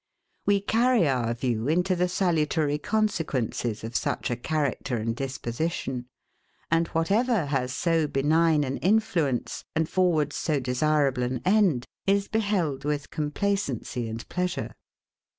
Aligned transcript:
We 0.47 0.61
carry 0.61 1.07
our 1.07 1.35
view 1.35 1.67
into 1.67 1.95
the 1.95 2.07
salutary 2.09 2.79
consequences 2.79 3.83
of 3.83 3.95
such 3.95 4.31
a 4.31 4.35
character 4.35 4.97
and 4.97 5.15
disposition; 5.15 6.07
and 6.71 6.87
whatever 6.87 7.45
has 7.45 7.71
so 7.71 8.07
benign 8.07 8.63
an 8.63 8.77
influence, 8.77 9.63
and 9.75 9.87
forwards 9.87 10.35
so 10.35 10.59
desirable 10.59 11.21
an 11.21 11.39
end, 11.45 11.85
is 12.07 12.27
beheld 12.27 12.83
with 12.83 13.11
complacency 13.11 14.09
and 14.09 14.27
pleasure. 14.27 14.73